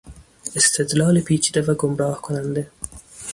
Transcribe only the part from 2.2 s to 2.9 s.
کننده